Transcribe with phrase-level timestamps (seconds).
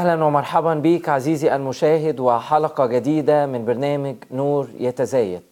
[0.00, 5.42] أهلا ومرحبا بك عزيزي المشاهد وحلقة جديدة من برنامج نور يتزايد.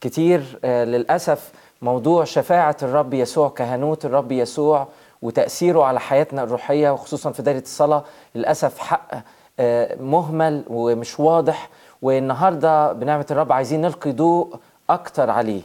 [0.00, 4.86] كتير آه، للأسف موضوع شفاعة الرب يسوع كهنوت الرب يسوع
[5.22, 9.14] وتأثيره على حياتنا الروحية وخصوصا في دايرة الصلاة للأسف حق
[9.60, 11.68] آه، مهمل ومش واضح.
[12.02, 14.56] والنهاردة بنعمة الرب عايزين نلقي ضوء
[14.90, 15.62] أكتر عليه.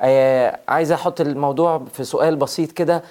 [0.00, 3.02] آه، عايز أحط الموضوع في سؤال بسيط كده.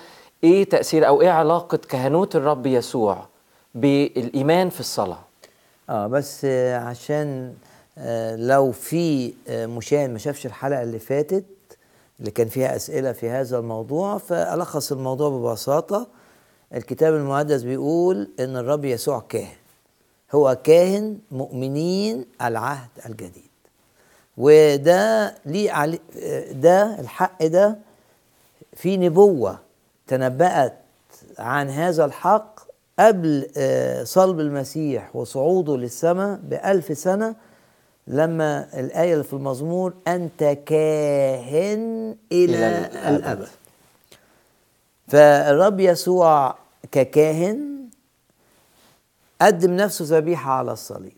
[0.43, 3.34] إيه تأثير أو إيه علاقة كهنوت الرب يسوع؟
[3.75, 5.23] بالإيمان في الصلاة.
[5.89, 6.45] آه بس
[6.75, 7.53] عشان
[7.97, 11.45] آه، لو في آه، مشاهد ما شافش الحلقة اللي فاتت
[12.19, 16.07] اللي كان فيها أسئلة في هذا الموضوع فألخص الموضوع ببساطة.
[16.73, 19.55] الكتاب المقدس بيقول إن الرب يسوع كاهن.
[20.35, 23.43] هو كاهن مؤمنين العهد الجديد.
[24.37, 27.77] وده ليه علي آه، ده الحق ده
[28.75, 29.59] في نبوة
[30.07, 30.73] تنبأت
[31.39, 32.59] عن هذا الحق
[32.99, 37.35] قبل آه، صلب المسيح وصعوده للسماء بألف سنة
[38.07, 43.09] لما الآية اللي في المزمور أنت كاهن إلى, إلى.
[43.09, 43.47] الأبد
[45.07, 46.55] فالرب يسوع
[46.91, 47.75] ككاهن
[49.41, 51.13] قدم نفسه ذبيحة على الصليب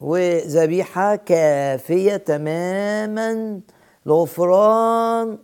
[0.00, 3.60] وذبيحة كافية تماما
[4.06, 5.38] لغفران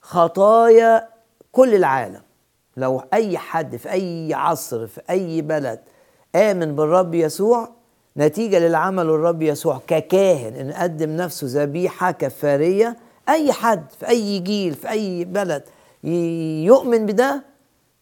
[0.00, 1.08] خطايا
[1.52, 2.20] كل العالم
[2.76, 5.80] لو أي حد في أي عصر في أي بلد
[6.36, 7.68] آمن بالرب يسوع
[8.16, 12.96] نتيجة للعمل الرب يسوع ككاهن إن قدم نفسه ذبيحة كفارية
[13.28, 15.62] أي حد في أي جيل في أي بلد
[16.64, 17.42] يؤمن بده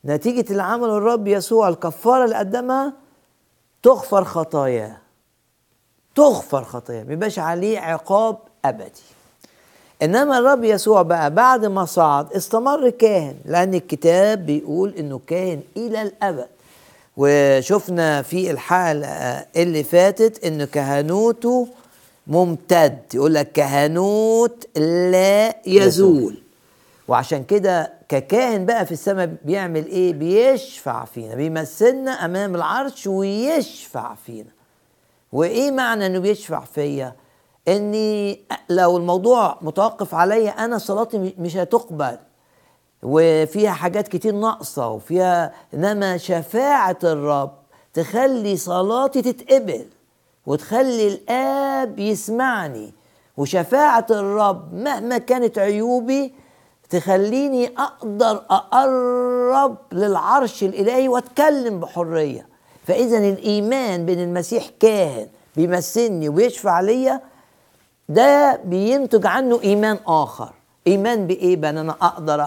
[0.05, 2.93] نتيجة العمل الرب يسوع الكفارة اللي قدمها
[3.83, 4.97] تغفر خطاياه.
[6.15, 9.03] تغفر خطاياه ما يبقاش عليه عقاب أبدي.
[10.03, 16.03] إنما الرب يسوع بقى بعد ما صعد استمر كاهن لأن الكتاب بيقول إنه كاهن إلى
[16.03, 16.47] الأبد.
[17.17, 21.69] وشفنا في الحلقة اللي فاتت إن كهنوته
[22.27, 26.37] ممتد يقول لك كهنوت لا يزول.
[27.09, 34.51] وعشان كده ككاهن بقى في السماء بيعمل إيه؟ بيشفع فينا بيمثلنا أمام العرش ويشفع فينا.
[35.33, 37.13] وإيه معنى إنه بيشفع فيا؟
[37.69, 38.41] إني
[38.71, 42.19] لو الموضوع متوقف عليا أنا صلاتي مش هتقبل.
[43.03, 47.53] وفيها حاجات كتير ناقصة وفيها إنما شفاعة الرب
[47.95, 49.87] تخلي صلاتي تتقبل
[50.47, 52.93] وتخلي الآب يسمعني.
[53.37, 56.35] وشفاعة الرب مهما كانت عيوبي
[56.91, 62.49] تخليني أقدر أقرب للعرش الإلهي وأتكلم بحرية.
[62.87, 67.21] فاذا الإيمان بين المسيح كاهن بيمثلني وبيشفع ليا
[68.11, 70.49] ده بينتج عنه إيمان آخر.
[70.87, 72.47] إيمان بإيه بان أنا أقدر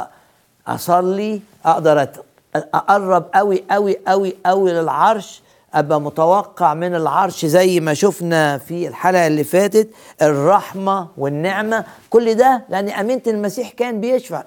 [0.67, 2.07] أصلي أقدر
[2.55, 5.41] أقرب قوي قوي قوي قوي للعرش
[5.73, 9.89] أبقى متوقع من العرش زي ما شفنا في الحلقة اللي فاتت
[10.21, 11.85] الرحمة والنعمة.
[12.09, 14.43] كل ده لأن أمينة المسيح كان بيشفع.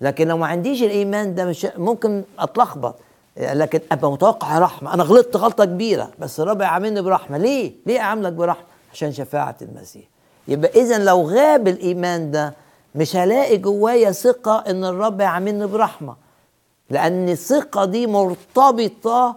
[0.00, 2.94] لكن لو ما عنديش الإيمان ده مش ممكن أتلخبط.
[3.36, 4.94] لكن أبقى متوقع رحمة.
[4.94, 7.38] أنا غلطت غلطة كبيرة بس الرب يعاملني برحمة.
[7.38, 10.13] ليه؟ ليه أعاملك برحمة؟ عشان شفاعة المسيح.
[10.48, 12.54] يبقى اذا لو غاب الإيمان ده
[12.94, 16.16] مش هلاقي جوايا ثقة إن الرب يعاملني برحمة.
[16.90, 19.36] لأن الثقة دي مرتبطة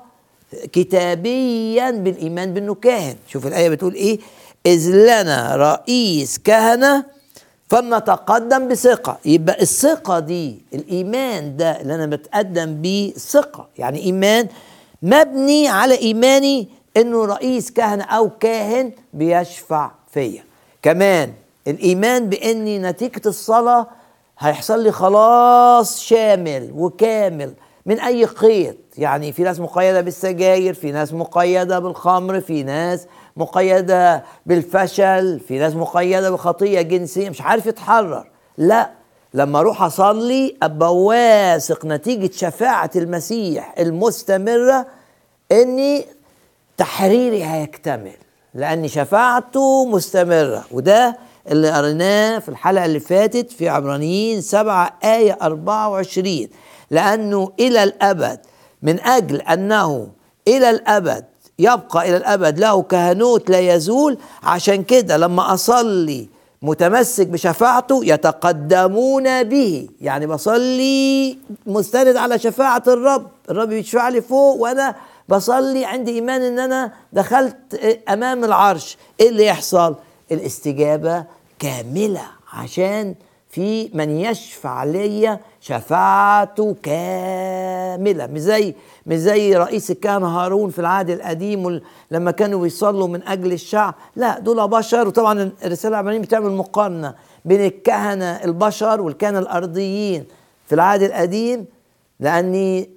[0.74, 3.16] كتابيا بالإيمان بإنه كاهن.
[3.28, 4.20] شوف الآية بتقول إيه؟
[4.66, 7.06] إذ لنا رئيس كهنة
[7.70, 9.18] فلنتقدم بثقة.
[9.26, 13.68] يبقى الثقة دي الإيمان ده اللي أنا بتقدم بيه ثقة.
[13.78, 14.48] يعني إيمان
[15.02, 16.68] مبني على إيماني
[16.98, 20.47] إنه رئيس كهنة أو كاهن بيشفع فيا.
[20.82, 21.34] كمان
[21.68, 23.88] الإيمان بإني نتيجة الصلاة
[24.40, 27.54] هيحصل لي خلاص شامل وكامل
[27.86, 33.08] من أي قيد يعني في ناس مقيدة بالسجاير في ناس مقيدة بالخمر في ناس
[33.38, 38.28] مقيدة بالفشل في ناس مقيدة بخطية جنسية مش عارف يتحرر.
[38.58, 38.90] لا
[39.34, 44.86] لما أروح أصلي أبقى واثق نتيجة شفاعة المسيح المستمرة
[45.52, 46.06] إني
[46.78, 48.16] تحريري هيكتمل.
[48.58, 50.64] لأن شفاعته مستمرة.
[50.72, 51.18] وده
[51.52, 56.48] اللي قريناه في الحلقة اللي فاتت في عبرانيين 7 آية 24
[56.92, 58.40] لأنه إلى الأبد
[58.82, 60.08] من أجل أنه
[60.48, 61.26] إلى الأبد
[61.60, 64.18] يبقى إلى الأبد له كهنوت لا يزول.
[64.44, 66.28] عشان كده لما أصلي
[66.62, 69.88] متمسك بشفاعته يتقدمون به.
[70.02, 71.38] يعني بصلي
[71.68, 73.28] مستند على شفاعة الرب.
[73.50, 74.96] الرب بيشفع لي فوق وأنا
[75.30, 77.76] بصلي عندي إيمان إن أنا دخلت
[78.10, 78.98] أمام العرش.
[79.20, 79.96] إيه اللي يحصل؟
[80.32, 81.26] الاستجابة
[81.60, 82.22] كاملة
[82.54, 83.16] عشان
[83.50, 88.28] في من يشفع لي شفاعته كاملة.
[88.28, 88.76] مش زي
[89.06, 91.82] مش زي رئيس الكهنة هارون في العهد القديم
[92.12, 93.96] لما كانوا بيصلوا من أجل الشعب.
[94.16, 95.08] لا دول بشر.
[95.08, 97.16] وطبعا الرسالة العبرانيه بتعمل مقارنة
[97.46, 100.26] بين الكهنة البشر والكهنة الأرضيين
[100.68, 101.66] في العهد القديم
[102.20, 102.97] لأني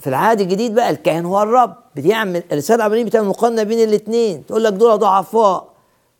[0.00, 4.64] في العهد الجديد بقى الكاهن هو الرب بتعمل الرساله العبرانيه بتعمل مقارنة بين الاثنين تقول
[4.64, 5.68] لك دول ضعفاء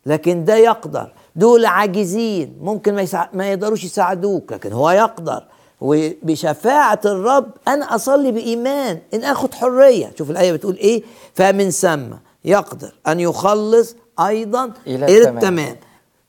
[0.05, 1.11] لكن ده يقدر.
[1.35, 3.27] دول عاجزين ممكن ما, يسع...
[3.33, 5.43] ما يقدروش يساعدوك لكن هو يقدر.
[5.81, 10.11] وبشفاعة الرب أنا أصلي بإيمان إن أخذ حرية.
[10.17, 11.03] شوف الآية بتقول إيه؟
[11.33, 12.01] فمن ثم
[12.45, 15.37] يقدر أن يخلص أيضا إلى, إلى التمام.
[15.37, 15.75] التمام.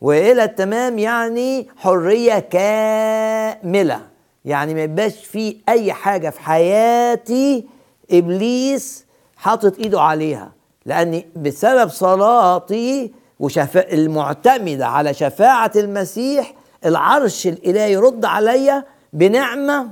[0.01, 4.01] وإلى التمام يعني حرية كاملة.
[4.45, 7.67] يعني ما يبقاش في أي حاجة في حياتي
[8.11, 9.05] إبليس
[9.37, 10.53] حاطط إيده عليها
[10.87, 13.93] لأني بسبب صلاتي وشفا...
[13.93, 16.55] المعتمدة على شفاعة المسيح
[16.87, 19.91] العرش الإلهي يرد عليا بنعمة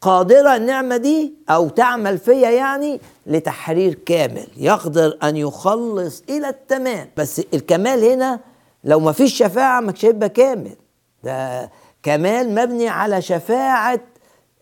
[0.00, 7.08] قادرة النعمة دي أو تعمل فيا يعني لتحرير كامل يقدر أن يخلص إلى التمام.
[7.16, 8.40] بس الكمال هنا
[8.84, 10.76] لو ما فيش شفاعة مش هيبقى كامل.
[11.24, 11.70] ده
[12.02, 14.00] كمال مبني على شفاعة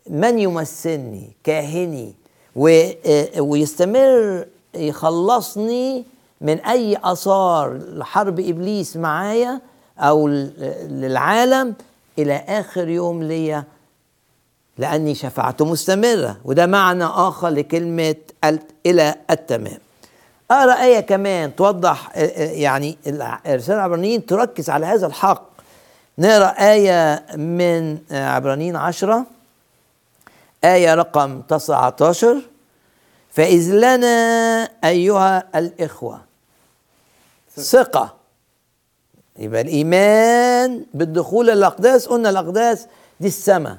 [0.09, 2.13] من يمثلني كاهني
[2.55, 2.89] و...
[3.39, 6.05] ويستمر يخلصني
[6.41, 9.61] من أي آثار لحرب إبليس معايا
[9.99, 11.75] أو للعالم
[12.19, 13.63] إلى آخر يوم ليا
[14.77, 18.15] لأني شفاعته مستمرة وده معنى آخر لكلمة
[18.85, 19.77] إلى التمام.
[20.51, 22.97] اقرا إيه كمان توضح يعني
[23.45, 25.50] الرساله العبرانيين تركز على هذا الحق.
[26.17, 29.25] نقرأ آية من عبرانيين عشرة.
[30.63, 32.41] آية رقم 19
[33.31, 36.21] فإذ لنا أيها الإخوة
[37.57, 38.13] ثقة.
[39.39, 42.87] يبقى الإيمان بالدخول الأقداس قلنا الأقداس
[43.19, 43.77] دي السماء.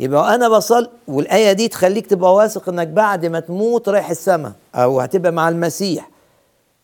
[0.00, 5.00] يبقى أنا بصل والآية دي تخليك تبقى واثق إنك بعد ما تموت رايح السماء أو
[5.00, 6.10] هتبقى مع المسيح.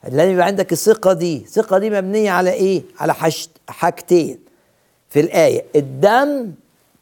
[0.08, 1.36] لازم يبقى عندك الثقة دي.
[1.36, 3.14] الثقة دي مبنية على إيه؟ على
[3.68, 4.38] حاجتين.
[5.10, 6.52] في الآية الدم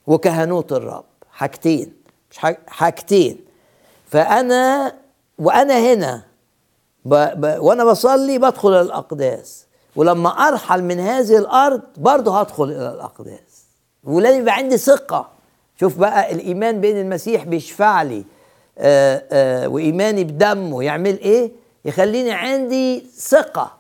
[0.06, 1.04] وكهنوت الرب.
[1.32, 1.92] حاجتين
[2.30, 3.38] مش حاجتين.
[4.06, 4.94] فأنا
[5.38, 6.22] وأنا هنا
[7.04, 9.66] ب ب وأنا بصلي بدخل إلى الأقداس.
[9.96, 13.64] ولما أرحل من هذه الأرض برضه هدخل إلى الأقداس.
[14.04, 15.28] ولازم يبقى عندي ثقة.
[15.80, 18.24] شوف بقى الإيمان بين المسيح بيشفع لي.
[18.78, 20.82] آآ آآ وإيماني بدمه.
[20.82, 21.52] يعمل إيه؟
[21.84, 23.72] يخليني عندي ثقة.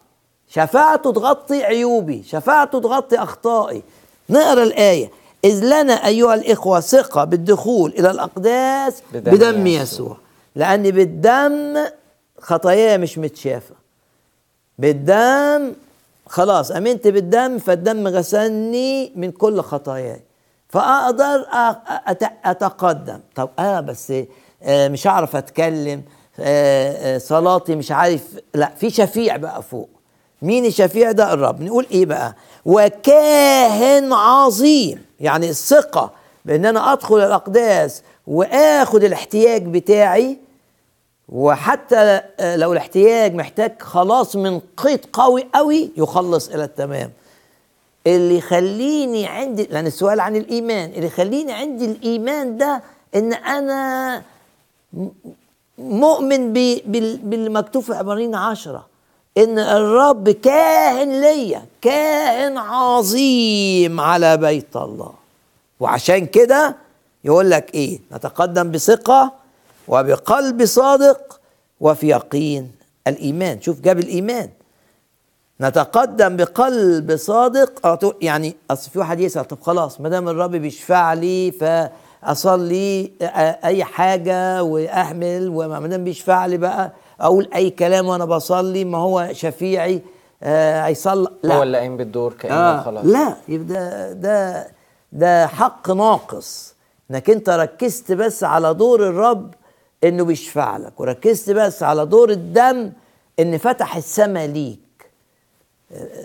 [0.48, 2.22] شفاعته تغطي عيوبي.
[2.22, 3.82] شفاعته تغطي أخطائي.
[4.30, 5.10] نقرأ الآية.
[5.44, 9.82] إذ لنا أيها الإخوة ثقة بالدخول إلى الأقداس بدم, بدم يسوع.
[9.82, 10.16] يسوع.
[10.54, 11.84] لأن بالدم
[12.40, 13.74] خطاياي مش متشافة.
[14.78, 15.72] بالدم
[16.26, 20.20] خلاص أمنت بالدم فالدم غسلني من كل خطاياي.
[20.68, 21.46] فأقدر
[22.44, 23.20] أتقدم.
[23.36, 24.12] طب آه بس
[24.62, 26.02] آه مش هعرف أتكلم
[26.40, 28.22] آه صلاتي مش عارف
[28.54, 29.88] لا في شفيع بقى فوق.
[30.42, 31.62] مين الشفيع ده؟ الرب.
[31.62, 36.10] نقول إيه بقى؟ وكاهن عظيم يعني الثقة
[36.44, 40.38] بأن أنا أدخل الأقداس وآخد الاحتياج بتاعي.
[41.28, 47.10] وحتى لو الاحتياج محتاج خلاص من قيد قوي قوي يخلص إلى التمام.
[48.06, 52.82] اللي يخليني عندي لأن السؤال عن الإيمان اللي يخليني عندي الإيمان ده
[53.14, 54.22] إن أنا
[55.78, 58.86] مؤمن باللي مكتوب في عبرين عشرة.
[59.38, 65.12] إن الرب كاهن ليا كاهن عظيم على بيت الله.
[65.80, 66.76] وعشان كده
[67.24, 69.32] يقول لك إيه؟ نتقدم بثقة
[69.88, 71.40] وبقلب صادق
[71.80, 72.72] وفي يقين
[73.06, 73.60] الإيمان.
[73.62, 74.48] شوف جاب الإيمان.
[75.60, 77.98] نتقدم بقلب صادق.
[78.20, 81.64] يعني أصل في واحد يسأل طب خلاص ما دام الرب بيشفع لي ف
[82.24, 88.84] اصلي آه، أي حاجة وأهمل وما دام بيشفع لي بقى أقول أي كلام وأنا بصلي
[88.84, 90.02] ما هو شفيعي
[90.42, 91.28] آه هيصلي.
[91.42, 91.56] لا.
[91.56, 92.82] هو اللي قايم بالدور كأنه آه.
[92.82, 93.04] خلاص.
[93.04, 94.68] لا يبقى ده ده
[95.12, 96.74] ده حق ناقص
[97.10, 99.54] إنك أنت ركزت بس على دور الرب
[100.04, 102.92] إنه بيشفع لك وركزت بس على دور الدم
[103.40, 104.78] إن فتح السماء ليك.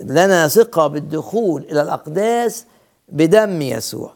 [0.03, 2.65] لنا ثقة بالدخول إلى الأقداس
[3.09, 4.11] بدم يسوع.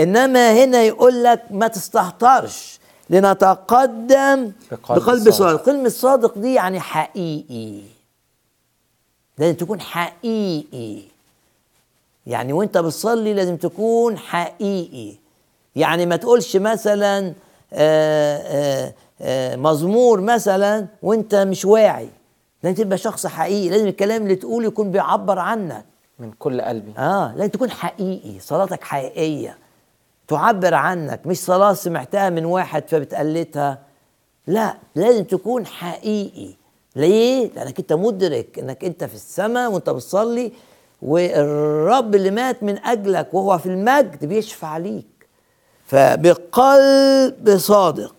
[0.00, 2.80] إنما هنا يقول لك ما تستهترش.
[3.10, 5.64] لنتقدم بقلب بقلب صادق.
[5.64, 7.80] كلمة صادق دي يعني حقيقي.
[9.38, 11.02] لازم تكون حقيقي.
[12.26, 15.12] يعني وانت بتصلي لازم تكون حقيقي.
[15.76, 17.32] يعني ما تقولش مثلا
[17.72, 22.08] آه، آه، آه، مزمور مثلا وانت مش واعي.
[22.62, 23.68] لازم تبقى شخص حقيقي.
[23.68, 25.84] لازم الكلام اللي تقوله يكون بيعبر عنك.
[26.18, 26.92] من كل قلبي.
[26.98, 28.40] آه لازم تكون حقيقي.
[28.40, 29.58] صلاتك حقيقية.
[30.28, 33.78] تعبر عنك مش صلاه سمعتها من واحد فبتقلدها.
[34.46, 36.54] لا لازم تكون حقيقي.
[36.96, 40.52] ليه؟ لأنك أنت مدرك إنك أنت في السماء وأنت بتصلي
[41.02, 45.06] والرب اللي مات من أجلك وهو في المجد بيشفع ليك.
[45.86, 48.14] فبقلب صادق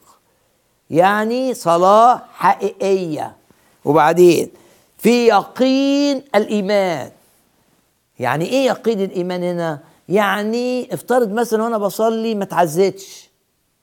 [0.90, 3.36] يعني صلاة حقيقية.
[3.86, 4.50] وبعدين
[4.98, 7.12] في يقين الإيمان.
[8.20, 13.30] يعني إيه يقين الإيمان هنا؟ يعني افترض مثلا وأنا بصلي ما اتعزتش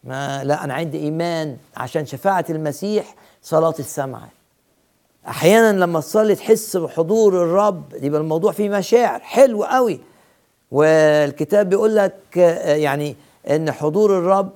[0.04, 4.28] ما لا أنا عندي إيمان عشان شفاعة المسيح صلاة السمعه
[5.28, 9.20] أحيانا لما تصلي تحس بحضور الرب يبقى الموضوع فيه مشاعر.
[9.20, 10.00] حلو قوي.
[10.70, 13.16] والكتاب بيقول لك يعني
[13.50, 14.50] إن حضور الرب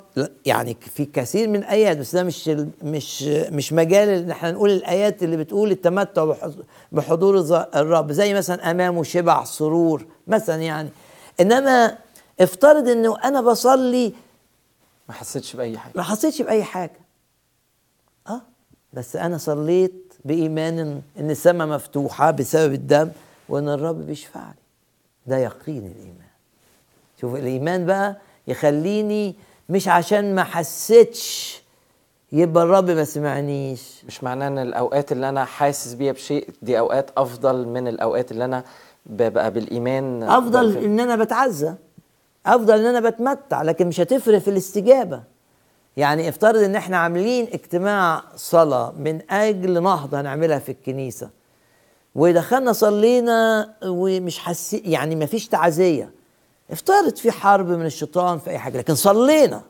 [0.45, 2.47] يعني في كثير من ايات بس ده مش
[2.83, 6.49] مش مش مجال ان إحنا نقول الآيات اللي بتقول التمتع بح-
[6.91, 7.37] بحضور
[7.75, 8.11] الرب.
[8.11, 10.89] زي مثلا أمامه شبع سرور مثلا يعني
[11.39, 11.97] إنما
[12.39, 14.13] افترض إنه أنا بصلي
[15.09, 15.93] ما حسيتش بأي حاجة.
[15.95, 16.99] ما حسيتش بأي حاجة.
[18.27, 18.41] آه
[18.93, 23.11] بس أنا صليت بإيمان ان إن السماء مفتوحة بسبب الدم
[23.49, 24.53] وإن الرب بيشفع لي
[25.27, 26.29] ده يقين الإيمان.
[27.21, 28.17] شوف الإيمان بقى
[28.47, 29.35] يخليني
[29.69, 31.61] مش عشان ما حسيتش
[32.31, 34.05] يبقى الرب ما سمعنيش.
[34.07, 38.45] مش معناه إن الأوقات اللي أنا حاسس بيها بشيء دي أوقات أفضل من الأوقات اللي
[38.45, 38.63] أنا
[39.05, 40.85] ببقى بالإيمان أفضل بقفل.
[40.85, 41.73] إن أنا بتعزى.
[42.45, 45.23] أفضل إن أنا بتمتع لكن مش هتفرق في الاستجابة.
[45.97, 51.29] يعني افترض إن إحنا عاملين اجتماع صلاة من أجل نهضة هنعملها في الكنيسة.
[52.15, 56.11] ودخلنا صلينا ومش حاسين يعني ما فيش تعزية.
[56.71, 59.61] افترض في حرب من الشيطان في أي حاجة لكن صلينا.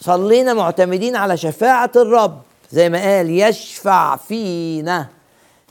[0.00, 2.40] صلينا معتمدين على شفاعة الرب.
[2.70, 5.06] زي ما قال يشفع فينا.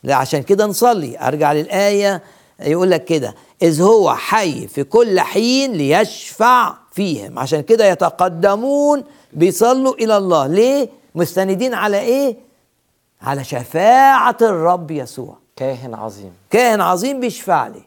[0.09, 1.19] عشان كده نصلي.
[1.19, 2.21] أرجع للآية.
[2.59, 7.39] يقول لك كده إذ هو حي في كل حين ليشفع فيهم.
[7.39, 10.47] عشان كده يتقدمون بيصلوا إلى الله.
[10.47, 12.37] ليه؟ مستندين على إيه؟
[13.21, 15.37] على شفاعة الرب يسوع.
[15.55, 16.33] كاهن عظيم.
[16.49, 17.81] كاهن عظيم بيشفع لي.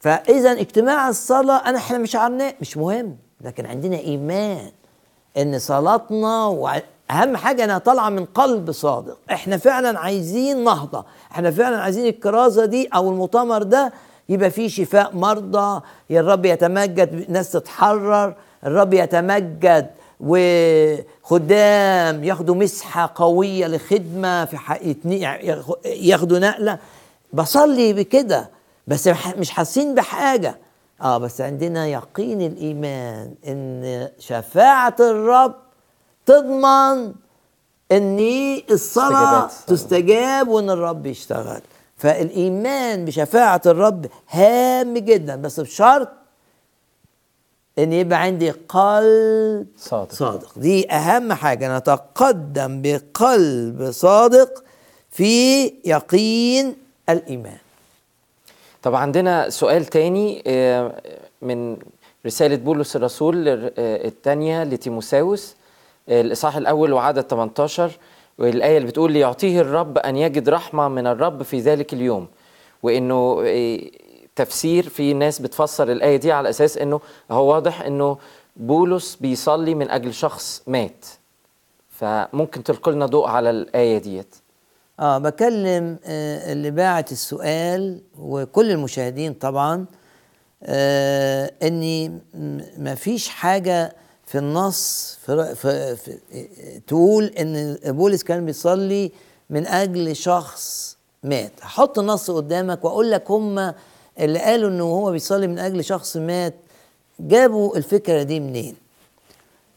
[0.00, 4.70] فإذا اجتماع الصلاة أنا إحنا مش عارفين مش مهم لكن عندنا إيمان
[5.36, 6.46] إن صلاتنا
[7.10, 9.18] واهم حاجة إنها طالعة من قلب صادق.
[9.32, 11.04] إحنا فعلا عايزين نهضة.
[11.32, 13.92] إحنا فعلا عايزين الكرازة دي أو المؤتمر ده
[14.28, 15.80] يبقى فيه شفاء مرضى
[16.10, 18.34] يا الرب يتمجد ناس تتحرر
[18.66, 21.04] الرب يتمجد وخدام
[22.24, 25.20] ياخدوا مسحة قوية لخدمة في حق يتني-
[25.86, 26.78] ياخدوا نقلة.
[27.32, 28.50] بصلي بكده
[28.86, 29.08] بس
[29.38, 30.56] مش حاسين بحاجة.
[31.02, 35.54] آه بس عندنا يقين الإيمان إن شفاعة الرب
[36.26, 37.12] تضمن
[37.92, 38.18] إن
[38.70, 39.50] الصلاة.
[39.66, 41.60] تستجاب وإن الرب يشتغل
[41.96, 46.08] فالإيمان بشفاعة الرب هام جدا بس بشرط
[47.78, 50.12] إن يبقى عندي قلب صادق.
[50.12, 50.58] صادق.
[50.58, 51.78] دي أهم حاجة.
[51.78, 54.64] نتقدم بقلب صادق
[55.10, 56.76] في يقين
[57.08, 57.56] الإيمان.
[58.82, 61.00] طب عندنا سؤال تاني آه،
[61.42, 61.76] من
[62.26, 65.54] رسالة بولس الرسول الر- آه، الثانية لتيموساوس.
[66.08, 67.90] الإصحاح الأول وعدد 18
[68.38, 72.28] والآية اللي بتقول ليعطيه الرب أن يجد رحمة من الرب في ذلك اليوم.
[72.82, 73.80] وإنه آه،
[74.36, 78.18] تفسير في ناس بتفسر الآية دي على أساس إنه هو واضح إنه
[78.56, 81.06] بولس بيصلي من أجل شخص مات.
[81.90, 84.34] فممكن تلقي لنا ضوء على الآية ديت.
[85.00, 89.84] آه بكلم آه اللي باعت السؤال وكل المشاهدين طبعا
[90.62, 92.18] آه إني
[92.78, 93.92] مفيش حاجة
[94.34, 96.18] في النص في في في
[96.86, 99.12] تقول إن بولس كان بيصلي
[99.50, 101.52] من أجل شخص مات.
[101.62, 103.74] هحط النص قدامك وأقول لك هم
[104.18, 106.54] اللي قالوا إنه هو بيصلي من أجل شخص مات
[107.20, 108.76] جابوا الفكرة دي منين؟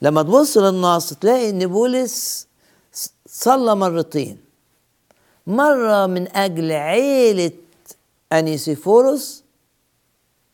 [0.02, 2.48] لما تبص للنص تلاقي إن بولس
[3.26, 4.38] صلى مرتين.
[5.48, 7.52] مرة من أجل عيلة
[8.34, 9.44] أنيسيفورس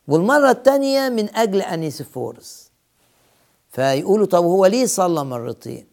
[0.08, 2.63] والمرة الثانية من أجل أنيسيفورس.
[3.74, 5.86] فيقولوا طب هو ليه صلى مرتين؟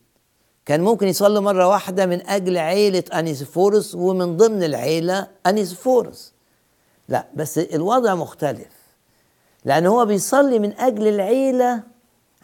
[0.67, 6.33] كان ممكن يصلي مرة واحدة من أجل عيلة أنيسيفورس ومن ضمن العيلة أنيسيفورس
[7.09, 8.69] لا بس الوضع مختلف.
[9.65, 11.83] لأن هو بيصلي من أجل العيلة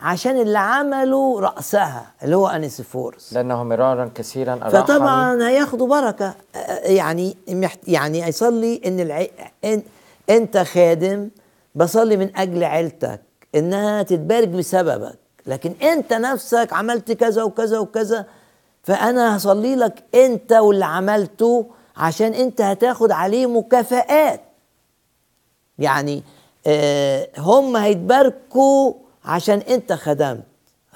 [0.00, 6.35] عشان اللي عمله رأسها اللي هو أنيسيفورس لأنه مرارا كثيرا أراحني فطبعا هياخدوا بركة.
[6.85, 7.37] يعني
[7.88, 9.26] يعني هيصلي إن, الع...
[9.64, 9.83] إن
[10.31, 11.31] أنت خادم
[11.75, 13.21] بصلي من أجل عيلتك
[13.55, 15.25] إنها تتبارك بسببك.
[15.46, 18.26] لكن أنت نفسك عملت كذا وكذا وكذا
[18.82, 24.40] فأنا هصلي لك أنت واللي عملته عشان أنت هتاخد عليه مكافآت.
[25.78, 26.22] يعني
[26.66, 28.92] آه هم هيتباركوا
[29.24, 30.42] عشان انت خدمت.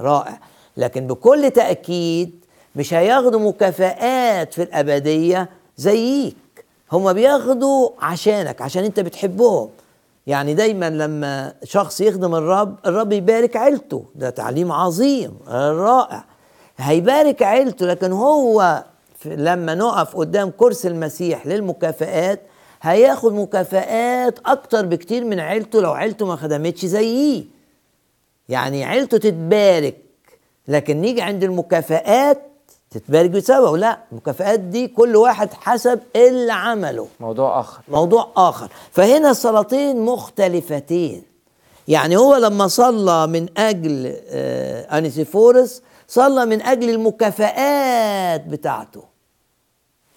[0.00, 0.40] رائع.
[0.76, 2.44] لكن بكل تأكيد
[2.76, 6.36] مش هياخدوا مكافآت في الأبدية زيك.
[6.92, 9.68] هم بياخدوا عشانك عشان انت بتحبهم.
[10.26, 14.04] يعني دايما لما شخص يخدم الرب الرب يبارك عيلته.
[14.14, 16.24] ده تعليم عظيم رائع.
[16.76, 18.84] هيبارك عيلته لكن هو
[19.24, 22.40] لما نقف قدام كرسي المسيح للمكافآت
[22.82, 27.44] هياخد مكافآت أكتر بكتير من عيلته لو عيلته ما خدمتش زيه
[28.48, 29.96] يعني عيلته تتبارك
[30.68, 32.42] لكن نيجي عند المكافآت
[32.94, 37.06] تتبارك بسببه لا المكافآت دي كل واحد حسب اللي عمله.
[37.20, 37.82] موضوع آخر.
[37.88, 38.68] موضوع آخر.
[38.92, 41.22] فهنا الصلاتين مختلفتين.
[41.88, 49.02] يعني هو لما صلى من أجل آه أنيسيفورس صلى من أجل المكافآت بتاعته.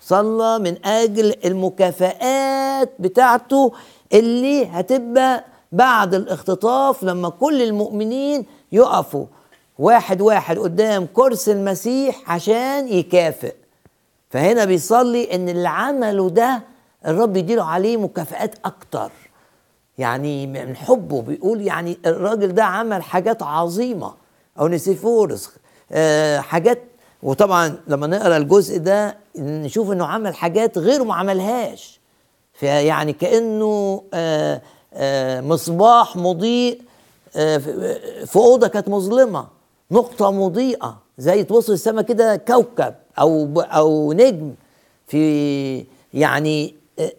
[0.01, 3.71] صلى من أجل المكافآت بتاعته
[4.13, 9.25] اللي هتبقى بعد الاختطاف لما كل المؤمنين يقفوا.
[9.79, 13.53] واحد واحد قدام كرسي المسيح عشان يكافئ.
[14.29, 16.61] فهنا بيصلي إن اللي عمله ده
[17.07, 19.11] الرب يديله عليه مكافآت أكتر.
[19.97, 24.13] يعني من حبه بيقول يعني الراجل ده عمل حاجات عظيمة.
[24.59, 25.51] أو نسيفورس
[25.91, 26.83] آه حاجات
[27.23, 31.99] وطبعا لما نقرأ الجزء ده نشوف إنه عمل حاجات غيره ما عملهاش.
[32.53, 34.61] فيعني كأنه آه
[34.93, 36.81] آه مصباح مضيء
[37.35, 37.57] آه
[38.25, 39.47] في أوضة كانت مظلمة.
[39.93, 44.53] نقطة مضيئة زي توصل السماء كده كوكب أو أو نجم.
[45.07, 46.75] في يعني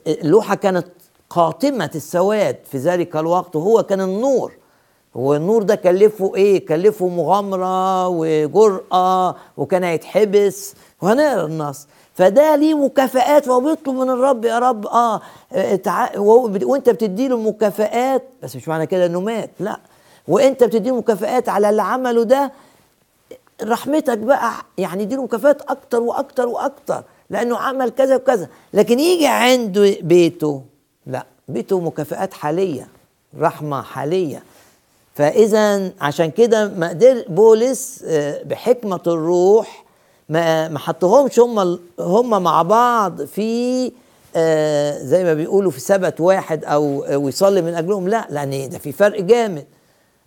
[0.06, 0.86] اللوحة كانت
[1.30, 2.56] قاتمه السواد.
[2.70, 4.52] في ذلك الوقت وهو كان النور.
[5.16, 11.86] هو النور ده كلفه إيه؟ كلفه مغامرة وجرأة وكان هيتحبس وهنقرأ النص.
[12.14, 15.20] فده ليه مكافآت فهو بيطلب من الرب يا رب آه
[15.76, 16.18] تع...
[16.18, 18.22] وأنت بتدي له مكافآت.
[18.42, 19.80] بس مش معنى كده إنه مات لا.
[20.28, 22.52] وأنت بتدي له مكافآت على اللي عمله ده
[23.62, 28.48] رحمتك بقى يعني يديله مكافآت أكتر وأكتر وأكتر لأنه عمل كذا وكذا.
[28.74, 30.62] لكن يجي عنده بيته
[31.06, 32.88] لا بيته مكافآت حالية
[33.40, 34.42] رحمة حالية.
[35.14, 38.04] فإذا عشان كده ما قدر بولس
[38.44, 39.84] بحكمة الروح
[40.28, 43.92] ما ما حطهمش هم هم مع بعض في
[44.36, 48.92] آه زي ما بيقولوا في سبت واحد أو ويصلي من أجلهم لا لأن ده في
[48.92, 49.64] فرق جامد.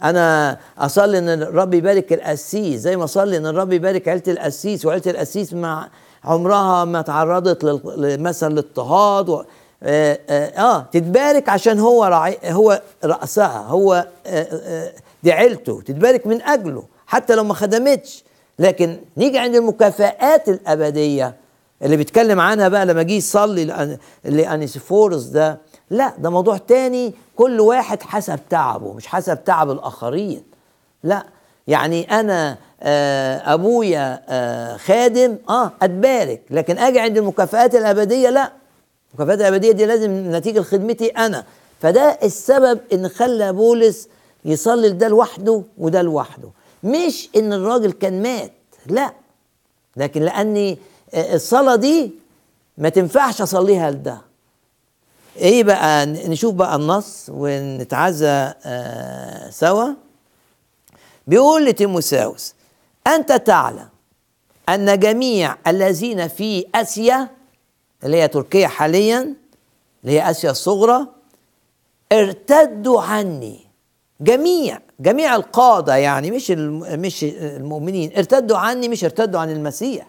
[0.04, 5.04] أنا أصلي إن الرب يبارك القسيس زي ما اصلي إن الرب يبارك عيلة القسيس وعيلة
[5.08, 5.90] القسيس مع
[6.24, 7.82] عمرها ما تعرضت
[8.20, 9.44] مثلا للاضطهاد و
[9.84, 14.92] آه, آه, آه تتبارك عشان هو رعي هو رأسها هو آه آه
[15.24, 18.24] دي عيلته تتبارك من أجله حتى لو ما خدمتش.
[18.60, 21.36] لكن نيجي عند المكافآت الأبدية
[21.82, 25.58] اللي بيتكلم عنها بقى لما جه يصلي لأنيسيفورس ده
[25.90, 30.44] لا ده موضوع تاني كل واحد حسب تعبه مش حسب تعب الآخرين.
[31.04, 31.26] لا
[31.68, 36.42] يعني أنا آه أبويا آه خادم آه أتبارك.
[36.50, 38.52] لكن أجي عند المكافآت الأبدية لا.
[39.14, 41.44] المكافآت الأبدية دي لازم نتيجة خدمتي أنا.
[41.82, 44.08] فده السبب إن خلى بولس
[44.46, 46.50] يصلي ده لوحده وده لوحده.
[46.84, 48.52] مش إن الراجل كان مات
[48.88, 49.14] لا.
[49.98, 50.78] لكن لأني
[51.14, 52.12] الصلاة دي
[52.78, 54.18] ما تنفعش أصليها لده.
[55.38, 59.88] إيه بقى نشوف بقى النص ونتعزى آه سوا.
[61.28, 62.54] بيقول لتيموساوس
[63.08, 63.88] أنت تعلم
[64.70, 67.30] أن جميع الذين في آسيا
[68.04, 69.34] اللي هي تركيا حاليا
[70.04, 71.08] اللي هي آسيا الصغرى
[72.12, 73.60] ارتدوا عني.
[74.22, 80.08] جميع جميع القادة يعني مش مش المؤمنين ارتدوا عني مش ارتدوا عن المسيح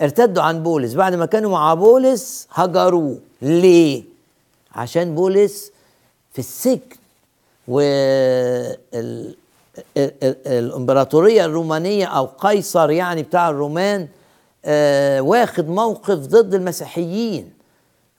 [0.00, 0.94] ارتدوا عن بولس.
[0.94, 3.18] بعد ما كانوا مع بولس هجروه.
[3.42, 4.15] ليه؟
[4.76, 5.72] عشان بولس
[6.32, 6.80] في السجن
[7.68, 7.80] و
[10.46, 14.08] الإمبراطورية الرومانية أو قيصر يعني بتاع الرومان
[14.64, 17.52] آه، واخد موقف ضد المسيحيين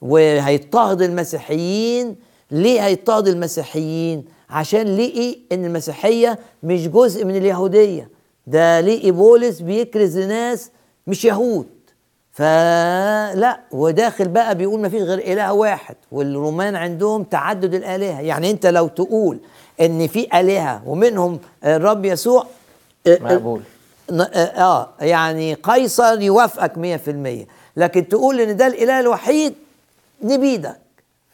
[0.02, 2.16] وهيضطهد المسيحيين.
[2.50, 8.08] ليه هيضطهد المسيحيين؟ عشان لقي إن المسيحية مش جزء من اليهودية.
[8.46, 10.70] ده لقي بولس بيكرز لناس
[11.06, 11.66] مش يهود.
[12.38, 18.20] فلا وداخل بقى بيقول ما فيش غير إله واحد والرومان عندهم تعدد الآلهة.
[18.20, 19.38] يعني أنت لو تقول
[19.80, 22.46] إن في آلهة ومنهم الرب يسوع
[23.06, 23.60] آه، مقبول.
[24.10, 24.26] ن- آه
[24.62, 27.46] آه، يعني قيصر يوافقك 100%
[27.76, 29.54] لكن تقول إن ده الإله الوحيد
[30.22, 30.76] نبيدك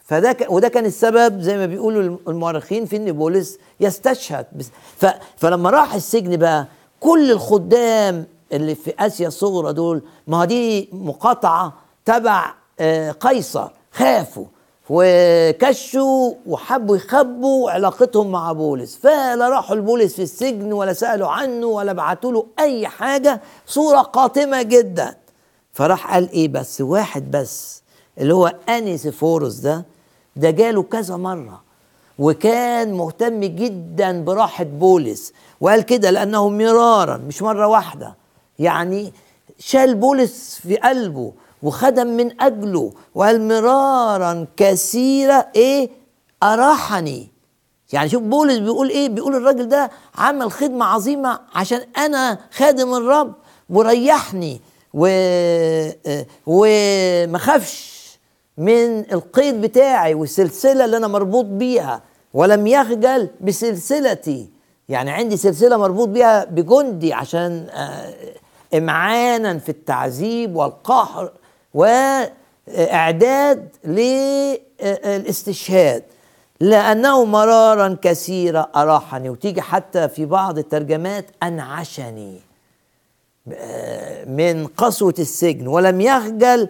[0.04, 0.46] فده ك...
[0.50, 4.66] وده كان السبب زي ما بيقولوا الم- المؤرخين في إن بولس يستشهد بس.
[4.98, 5.06] ف...
[5.36, 6.66] فلما راح السجن بقى
[7.00, 11.72] كل الخدام اللي في آسيا الصغرى دول ما هو دي مقاطعة
[12.04, 13.68] تبع آه، قيصر.
[13.92, 14.44] خافوا
[14.90, 18.96] وكشوا وحبوا يخبوا علاقتهم مع بولس.
[18.96, 23.40] فلا راحوا لبولس في السجن ولا سألوا عنه ولا بعتوا له أي حاجة.
[23.66, 25.16] صورة قاتمة جدا.
[25.72, 27.82] فراح قال إيه بس؟ واحد بس
[28.18, 29.84] اللي هو أنيسيفوروس ده
[30.36, 31.62] ده جاله كذا مرة.
[32.18, 35.32] وكان مهتم جدا براحة بولس.
[35.60, 38.16] وقال كده لأنه مرارا مش مرة واحدة.
[38.58, 39.12] يعني
[39.58, 45.90] شال بولس في قلبه وخدم من أجله وقال مرارا كثيرة إيه؟
[46.42, 47.28] أراحني.
[47.92, 53.34] يعني شوف بولس بيقول إيه؟ بيقول الراجل ده عمل خدمة عظيمة عشان أنا خادم الرب
[53.70, 54.60] وريحني
[54.94, 55.06] و...
[56.46, 57.94] وما خافش
[58.58, 62.02] من القيد بتاعي والسلسلة اللي أنا مربوط بيها
[62.34, 64.48] ولم يخجل بسلسلتي.
[64.88, 68.14] يعني عندي سلسلة مربوط بيها بجندي عشان آه،
[68.74, 71.32] امعانا في التعذيب والقهر
[71.74, 73.68] وإعداد
[74.80, 76.02] للإستشهاد
[76.60, 82.40] لأنه مرارا كثيرا أراحني وتيجي حتى في بعض الترجمات أنعشني
[84.26, 86.68] من قسوة السجن ولم يخجل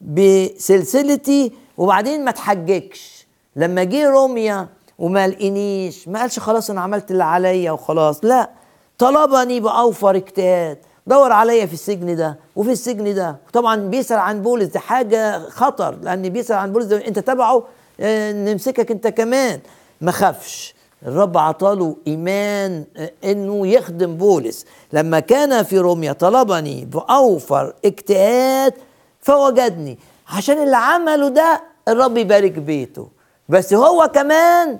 [0.00, 3.26] بسلسلتي وبعدين ما تحججش
[3.56, 8.50] لما جه روميا وما لقينيش ما قالش خلاص أنا عملت اللي عليا وخلاص لا
[8.98, 13.36] طلبني بأوفر اجتهاد دور عليا في السجن ده وفي السجن ده.
[13.52, 17.62] طبعا بيسأل عن بولس دي حاجة خطر لأن بيسأل عن بولس ده أنت تبعه
[18.00, 19.60] آه، نمسكك أنت كمان.
[20.00, 20.74] ما خافش
[21.06, 28.74] الرب عطاله إيمان آه، إنه يخدم بولس لما كان في روميا طلبني بأوفر اجتهاد
[29.20, 29.98] فوجدني.
[30.28, 33.08] عشان اللي عمله ده الرب يبارك بيته.
[33.48, 34.78] بس هو كمان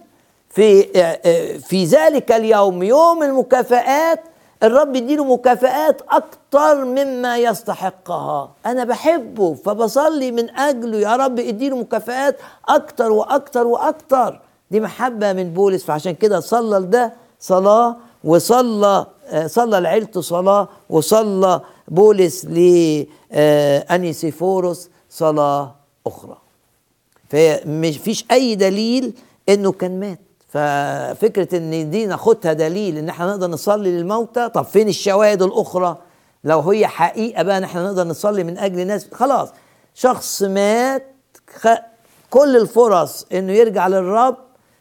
[0.50, 4.20] في آه، في ذلك اليوم يوم المكافآت
[4.64, 8.50] الرب يديله مكافآت أكتر مما يستحقها.
[8.66, 10.98] أنا بحبه فبصلي من أجله.
[10.98, 12.36] يا رب اديله مكافآت
[12.68, 14.40] أكتر وأكتر وأكتر.
[14.70, 21.60] دي محبة من بولس فعشان كده صلى لده صلاة وصلى آه، صلى لعيلته صلاة وصلى
[21.88, 22.44] بولس
[23.34, 25.74] لأنيسيفوروس صلاة
[26.06, 26.36] أخرى.
[27.30, 29.12] فمش فيش أي دليل
[29.48, 30.18] إنه كان مات.
[30.54, 35.96] ففكرة إن دي ناخدها دليل إن إحنا نقدر نصلي للموتى طب فين الشواهد الأخرى
[36.44, 39.48] لو هي حقيقة بقى إن إحنا نقدر نصلي من أجل ناس خلاص
[39.94, 41.06] شخص مات.
[42.30, 44.36] كل الفرص إنه يرجع للرب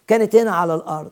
[0.07, 1.11] كانت هنا على الأرض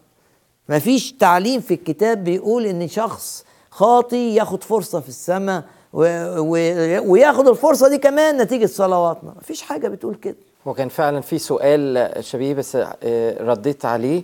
[0.69, 5.63] مفيش تعليم في الكتاب بيقول إن شخص خاطي ياخد فرصة في السماء.
[5.93, 10.35] وياخد الفرصة دي كمان نتيجة صلواتنا مفيش حاجة بتقول كده
[10.67, 14.23] هو كان فعلا في سؤال شبيه بس آه، رديت عليه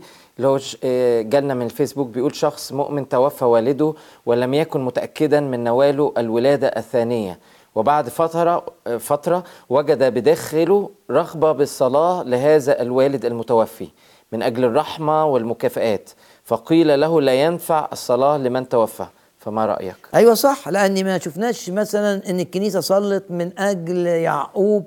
[0.58, 3.94] ش- آه، جالنا من الفيسبوك بيقول شخص مؤمن توفى والده
[4.26, 7.40] ولم يكن متأكدا من نواله الولادة الثانية.
[7.76, 13.88] وبعد فترة آه، فترة وجد بداخله رغبة بالصلاة لهذا الوالد المتوفي
[14.32, 16.10] من أجل الرحمة والمكافآت.
[16.44, 19.06] فقيل له لا ينفع الصلاة لمن توفى.
[19.40, 24.86] فما رأيك؟ أيوه صح لأن ما شفناش مثلا إن الكنيسة صلت من أجل يعقوب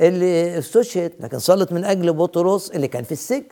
[0.00, 3.46] اللي استشهد لكن صلت من أجل بطرس اللي كان في السجن.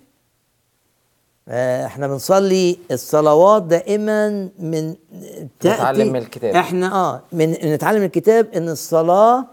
[1.48, 6.54] إحنا بنصلي الصلوات دائما من تأتي- نتعلم من الكتاب.
[6.56, 9.44] إحنا آه من نتعلم من الكتاب إن الصلاة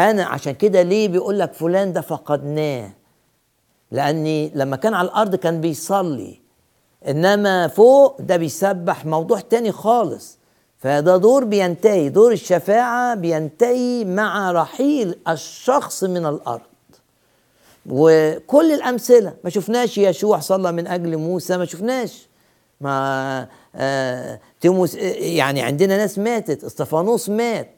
[0.00, 2.90] أنا عشان كده ليه بيقول لك فلان ده فقدناه؟
[3.90, 6.40] لأني لما كان على الأرض كان بيصلي
[7.08, 10.38] إنما فوق ده بيسبح موضوع تاني خالص.
[10.78, 16.60] فده دور بينتهي دور الشفاعة بينتهي مع رحيل الشخص من الأرض.
[17.90, 19.34] وكل الأمثلة.
[19.44, 22.28] ما شفناش يشوع صلى من أجل موسى ما شفناش.
[22.80, 27.70] ما آه تيموس آه، يعني عندنا ناس ماتت إستفانوس مات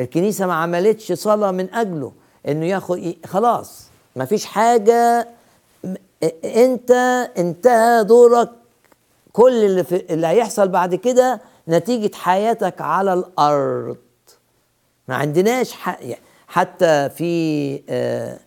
[0.00, 2.12] الكنيسة ما عملتش صلاة من أجله
[2.48, 3.84] إنه ياخد خلاص
[4.16, 5.28] ما فيش حاجة
[5.84, 5.94] م-
[6.44, 6.90] أنت
[7.38, 8.50] انتهى دورك.
[9.32, 13.96] كل اللي, في اللي هيحصل بعد كده نتيجة حياتك على الأرض.
[15.08, 15.98] ما عندناش ح...
[16.48, 18.38] حتى في آه آه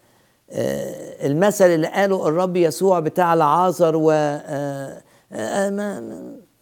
[0.51, 5.99] المثل اللي قاله الرب يسوع بتاع العازر و آه آه ما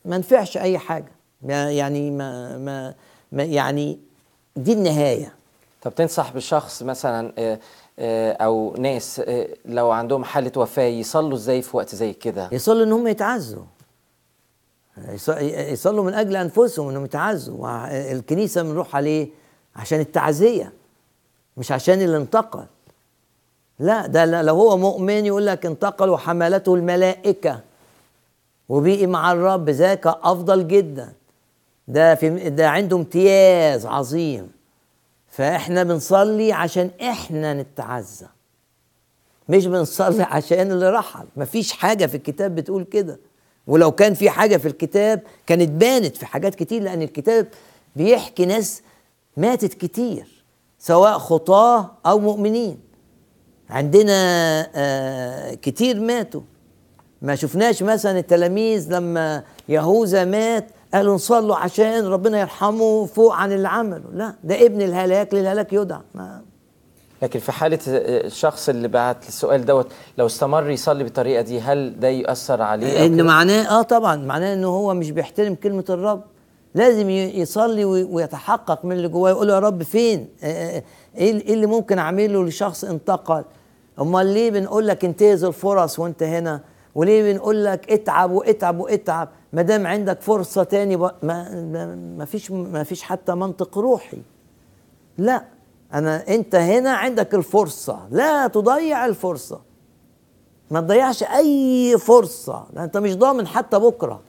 [0.06, 1.12] ما نفعش أي حاجة.
[1.48, 2.94] يعني ما, ما,
[3.32, 4.00] ما يعني
[4.56, 5.34] دي النهاية.
[5.82, 7.60] طب تنصح بشخص مثلا آه،
[8.00, 12.84] آه، أو ناس آه، لو عندهم حالة وفاة يصلوا إزاي في وقت زي كده؟ يصلوا
[12.86, 13.64] ان هم يتعزوا.
[15.10, 15.30] يص-
[15.72, 17.68] يصلوا من أجل أنفسهم إنهم يتعزوا.
[18.12, 19.28] الكنيسة بنروح عليه
[19.76, 20.74] عشان التعزية
[21.58, 22.66] مش عشان اللي انتقل
[23.80, 27.60] لا ده لو هو مؤمن يقول لك انتقل وحملته الملائكة.
[28.70, 31.14] وبقي مع الرب ذاك أفضل جدا.
[31.88, 34.52] ده في ده عنده امتياز عظيم.
[35.30, 38.28] فإحنا بنصلي عشان إحنا نتعزى.
[39.50, 41.26] مش بنصلي عشان اللي رحل.
[41.38, 43.20] مفيش حاجة في الكتاب بتقول كده.
[43.68, 47.48] ولو كان في حاجة في الكتاب كانت بانت في حاجات كتير لأن الكتاب
[47.96, 48.82] بيحكي ناس
[49.38, 50.44] ماتت كتير
[50.80, 52.87] سواء خطاة أو مؤمنين.
[53.70, 54.14] عندنا
[54.76, 56.42] آه كتير ماتوا.
[57.22, 63.68] ما شفناش مثلا التلاميذ لما يهوذا مات قالوا نصلوا عشان ربنا يرحمه فوق عن اللي
[63.68, 66.02] عمله لا ده ابن الهلاك للهلاك يدعى.
[66.16, 66.42] ما.
[67.22, 72.00] لكن في حالة آه، الشخص اللي بعت السؤال دوت لو استمر يصلي بالطريقة دي هل
[72.00, 76.22] ده يؤثر عليه كده؟ معناه آه طبعا معناه انه هو مش بيحترم كلمة الرب.
[76.76, 80.84] لازم يصلي وي- ويتحقق من اللي جواه يقول يا رب فين؟ آه، آه،
[81.18, 83.44] إيه إيه اللي ممكن أعمله لشخص انتقل؟
[84.00, 86.62] أمال ليه بنقول لك انتهز الفرص وانت هنا؟
[86.96, 91.12] وليه بنقول لك اتعب واتعب واتعب؟ ما دام عندك فرصة تاني ما
[92.18, 94.18] ما- فيش ما فيش حتى منطق روحي.
[95.18, 95.44] لا
[95.94, 98.00] أنا أنت هنا عندك الفرصة.
[98.12, 99.60] لا تضيع الفرصة.
[100.72, 102.66] ما تضيعش أي فرصة.
[102.78, 104.20] أنت مش ضامن حتى بكرة.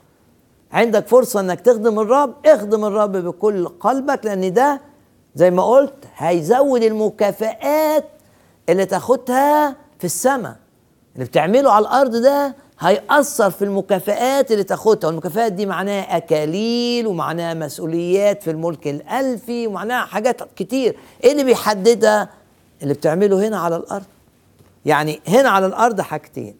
[0.71, 4.81] عندك فرصة إنك تخدم الرب؟ اخدم الرب بكل قلبك لأن ده
[5.35, 8.05] زي ما قلت هيزود المكافآت
[8.69, 10.55] اللي تاخدها في السماء.
[11.15, 15.07] اللي بتعمله على الأرض ده هيأثر في المكافآت اللي تاخدها.
[15.09, 20.95] والمكافآت دي معناها أكاليل ومعناها مسؤوليات في الملك الألفي ومعناها حاجات كتير.
[21.23, 22.29] إيه اللي بيحددها؟
[22.83, 24.05] اللي بتعمله هنا على الأرض.
[24.85, 26.55] يعني هنا على الأرض حاجتين.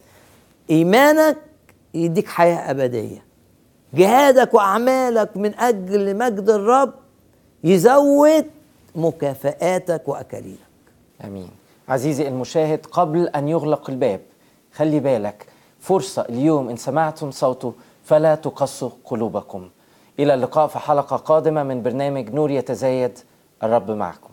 [0.70, 1.38] إيمانك
[1.94, 3.24] يديك حياة أبدية.
[3.94, 6.94] جهادك وأعمالك من أجل مجد الرب
[7.64, 8.46] يزود
[9.00, 10.60] مكافآتك واكاليلك
[11.24, 11.50] آمين.
[11.90, 14.22] عزيزي المشاهد قبل أن يغلق الباب
[14.74, 15.46] خلي بالك
[15.80, 19.70] فرصة اليوم إن سمعتم صوته فلا تقسوا قلوبكم.
[20.20, 23.20] إلى اللقاء في حلقة قادمة من برنامج نور يتزايد
[23.64, 24.30] الرب معكم.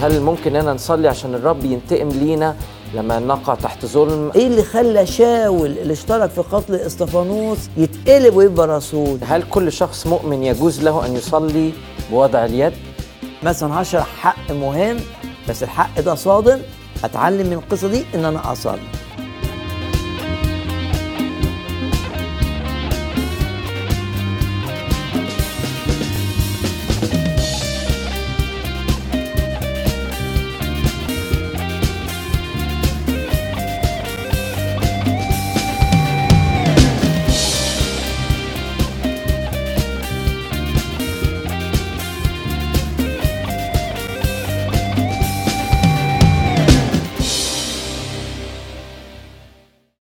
[0.00, 2.56] هل ممكن اننا نصلي عشان الرب ينتقم لينا
[2.94, 4.32] لما نقع تحت ظلم.
[4.34, 10.06] إيه اللي خلى شاول اللي اشترك في قتل إستفانوس يتقلب ويبقى رسول؟ هل كل شخص
[10.06, 11.72] مؤمن يجوز له أن يصلي
[12.10, 12.72] بوضع اليد؟
[13.42, 14.96] مثلا هشرح حق مهم
[15.48, 16.58] بس الحق ده صادم.
[17.04, 18.80] أتعلم من القصة دي إن أنا أصلي.